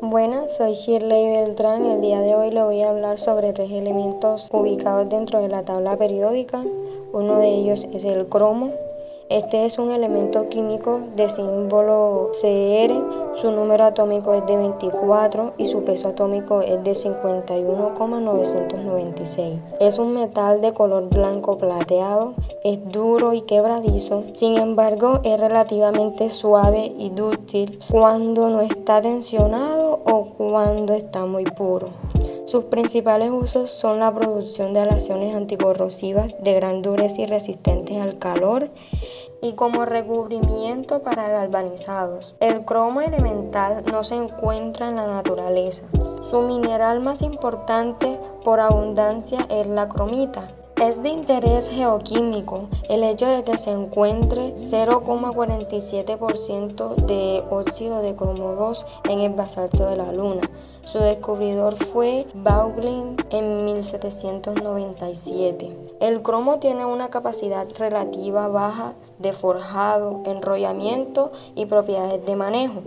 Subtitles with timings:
[0.00, 3.72] Buenas, soy Shirley Beltrán y el día de hoy le voy a hablar sobre tres
[3.72, 6.62] elementos ubicados dentro de la tabla periódica.
[7.12, 8.70] Uno de ellos es el cromo,
[9.30, 15.66] este es un elemento químico de símbolo CR, su número atómico es de 24 y
[15.66, 19.60] su peso atómico es de 51,996.
[19.80, 22.32] Es un metal de color blanco plateado,
[22.64, 29.87] es duro y quebradizo, sin embargo es relativamente suave y dúctil cuando no está tensionado
[30.04, 31.88] o cuando está muy puro.
[32.46, 38.18] Sus principales usos son la producción de aleaciones anticorrosivas de gran dureza y resistentes al
[38.18, 38.70] calor
[39.42, 42.34] y como recubrimiento para galvanizados.
[42.40, 45.84] El cromo elemental no se encuentra en la naturaleza.
[46.30, 50.48] Su mineral más importante por abundancia es la cromita.
[50.80, 58.54] Es de interés geoquímico el hecho de que se encuentre 0,47% de óxido de cromo
[58.54, 60.48] 2 en el basalto de la Luna.
[60.84, 65.76] Su descubridor fue Bauglin en 1797.
[65.98, 72.82] El cromo tiene una capacidad relativa baja de forjado, enrollamiento y propiedades de manejo.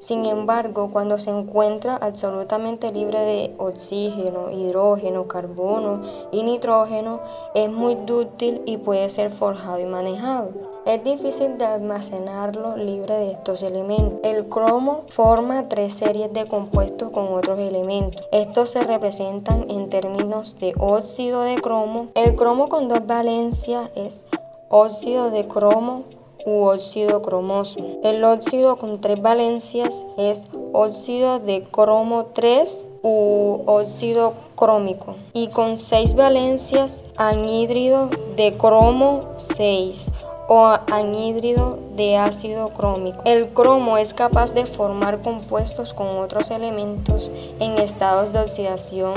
[0.00, 7.20] Sin embargo, cuando se encuentra absolutamente libre de oxígeno, hidrógeno, carbono y nitrógeno,
[7.54, 10.50] es muy dúctil y puede ser forjado y manejado.
[10.84, 14.20] Es difícil de almacenarlo libre de estos elementos.
[14.22, 18.22] El cromo forma tres series de compuestos con otros elementos.
[18.32, 22.08] Estos se representan en términos de óxido de cromo.
[22.14, 24.22] El cromo con dos valencias es
[24.68, 26.04] óxido de cromo
[26.44, 27.78] u óxido cromoso.
[28.02, 30.42] El óxido con tres valencias es
[30.72, 40.10] óxido de cromo 3 u óxido crómico y con seis valencias anhídrido de cromo 6
[40.48, 43.22] o anhídrido de ácido crómico.
[43.24, 49.14] El cromo es capaz de formar compuestos con otros elementos en estados de oxidación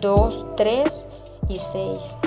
[0.00, 1.08] 2, 3
[1.48, 2.18] y 6.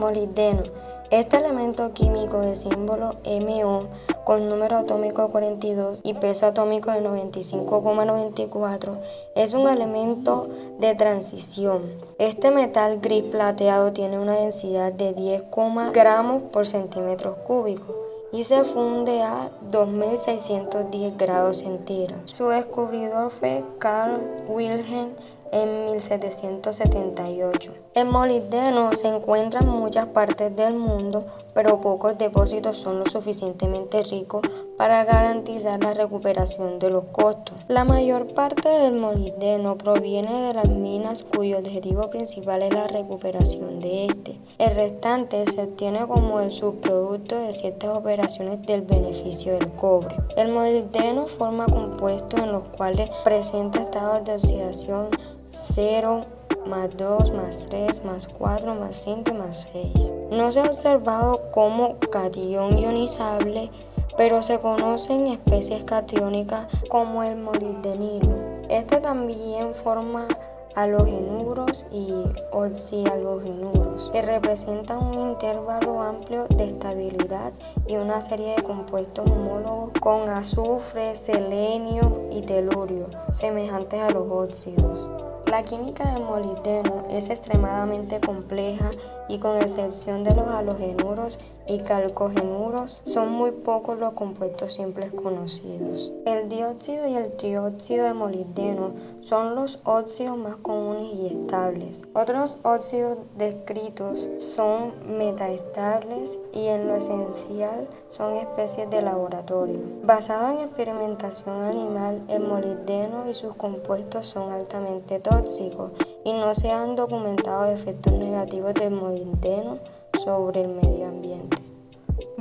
[0.00, 0.62] Molibdeno
[1.10, 3.88] este elemento químico de símbolo MO
[4.24, 9.00] con número atómico 42 y peso atómico de 95,94
[9.34, 10.48] es un elemento
[10.78, 11.82] de transición.
[12.18, 15.44] Este metal gris plateado tiene una densidad de 10,
[15.92, 17.92] gramos por centímetro cúbico
[18.32, 22.30] y se funde a 2610 grados centígrados.
[22.30, 25.10] Su descubridor fue Carl Wilhelm
[25.52, 27.72] en 1778.
[27.94, 31.24] El molibdeno se encuentra en muchas partes del mundo,
[31.54, 34.42] pero pocos depósitos son lo suficientemente ricos
[34.76, 37.56] para garantizar la recuperación de los costos.
[37.68, 43.80] La mayor parte del molibdeno proviene de las minas cuyo objetivo principal es la recuperación
[43.80, 44.38] de este.
[44.58, 50.16] El restante se obtiene como el subproducto de ciertas operaciones del beneficio del cobre.
[50.36, 55.08] El molibdeno forma compuestos en los cuales presenta estados de oxidación
[55.50, 56.20] 0,
[56.66, 60.12] más 2, más 3, más 4, más 5 más 6.
[60.30, 63.70] No se ha observado como cation ionizable,
[64.16, 68.36] pero se conocen especies catiónicas como el molibdenilo.
[68.68, 70.28] Este también forma
[70.74, 72.12] halogenuros y
[72.52, 77.52] oxihalogenuros, que representan un intervalo amplio de estabilidad
[77.86, 85.29] y una serie de compuestos homólogos con azufre, selenio y telurio, semejantes a los óxidos.
[85.50, 88.92] La química del molibdeno es extremadamente compleja
[89.28, 91.40] y con excepción de los halogenuros
[91.70, 96.10] y calcogenuros, son muy pocos los compuestos simples conocidos.
[96.26, 102.02] El dióxido y el trióxido de molibdeno son los óxidos más comunes y estables.
[102.12, 109.78] Otros óxidos descritos son metaestables y en lo esencial son especies de laboratorio.
[110.02, 115.92] Basado en experimentación animal, el molibdeno y sus compuestos son altamente tóxicos
[116.24, 119.78] y no se han documentado efectos negativos del molibdeno
[120.24, 121.59] sobre el medio ambiente.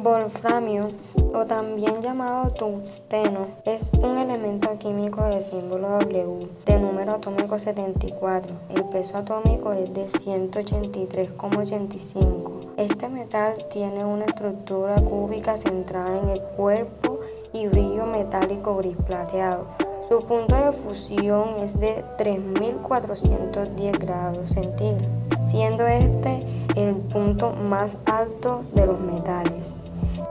[0.01, 0.87] Wolframio,
[1.33, 8.55] o también llamado tungsteno, es un elemento químico de símbolo W, de número atómico 74.
[8.69, 12.75] El peso atómico es de 183,85.
[12.77, 17.19] Este metal tiene una estructura cúbica centrada en el cuerpo
[17.51, 19.67] y brillo metálico gris plateado.
[20.07, 25.09] Su punto de fusión es de 3410 grados centígrados,
[25.41, 26.39] siendo este
[26.75, 29.75] el punto más alto de los metales.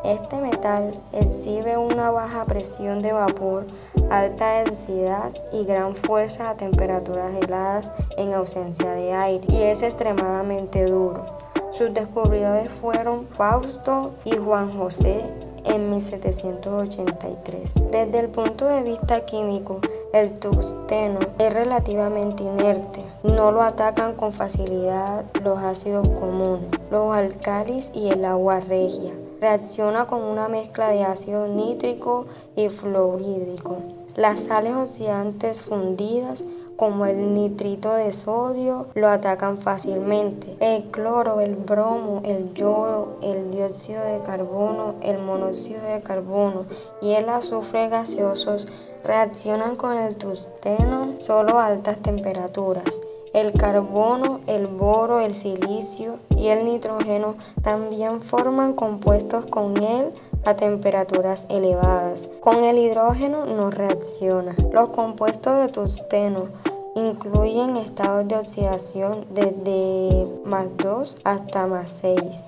[0.05, 3.67] Este metal exhibe una baja presión de vapor,
[4.11, 10.85] alta densidad y gran fuerza a temperaturas heladas en ausencia de aire y es extremadamente
[10.85, 11.25] duro.
[11.73, 15.23] Sus descubridores fueron Fausto y Juan José
[15.65, 17.75] en 1783.
[17.91, 19.81] Desde el punto de vista químico,
[20.13, 23.05] el tungsteno es relativamente inerte.
[23.23, 29.13] No lo atacan con facilidad los ácidos comunes, los alcalis y el agua regia.
[29.41, 32.27] Reacciona con una mezcla de ácido nítrico
[32.57, 33.79] y fluorídrico.
[34.17, 36.45] Las sales oxidantes fundidas
[36.79, 40.57] como el nitrito de sodio, lo atacan fácilmente.
[40.61, 46.67] El cloro, el bromo, el yodo, el dióxido de carbono, el monóxido de carbono
[47.03, 48.69] y el azufre gaseosos
[49.03, 52.85] reaccionan con el tungsteno solo a altas temperaturas.
[53.33, 60.13] El carbono, el boro, el silicio y el nitrógeno también forman compuestos con él
[60.45, 62.29] a temperaturas elevadas.
[62.41, 64.57] Con el hidrógeno no reacciona.
[64.73, 66.49] Los compuestos de tungsteno
[66.95, 72.45] incluyen estados de oxidación desde más 2 hasta más 6.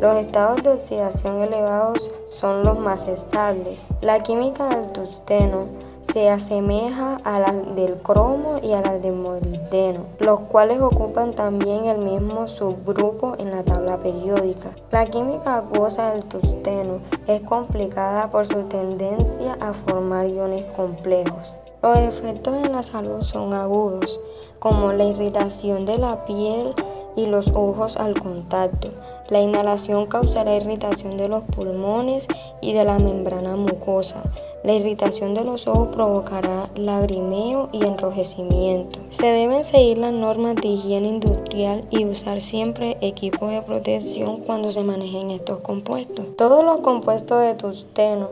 [0.00, 3.88] Los estados de oxidación elevados son los más estables.
[4.00, 5.66] La química del tungsteno
[6.02, 11.86] se asemeja a la del cromo y a la del molibdeno, los cuales ocupan también
[11.86, 14.70] el mismo subgrupo en la tabla periódica.
[14.90, 21.52] La química acuosa del tungsteno es complicada por su tendencia a formar iones complejos.
[21.82, 24.20] Los efectos en la salud son agudos,
[24.58, 26.74] como la irritación de la piel
[27.16, 28.90] y los ojos al contacto.
[29.28, 32.26] La inhalación causará irritación de los pulmones
[32.60, 34.22] y de la membrana mucosa.
[34.64, 38.98] La irritación de los ojos provocará lagrimeo y enrojecimiento.
[39.10, 44.70] Se deben seguir las normas de higiene industrial y usar siempre equipos de protección cuando
[44.72, 46.26] se manejen estos compuestos.
[46.36, 48.28] Todos los compuestos de tusteno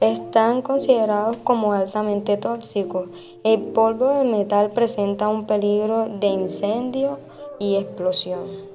[0.00, 3.08] están considerados como altamente tóxicos.
[3.42, 7.18] El polvo del metal presenta un peligro de incendio
[7.62, 8.71] y explosión.